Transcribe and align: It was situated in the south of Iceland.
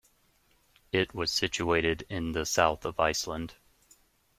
It 0.91 1.13
was 1.13 1.29
situated 1.31 2.07
in 2.09 2.31
the 2.31 2.43
south 2.43 2.85
of 2.85 2.99
Iceland. 2.99 3.53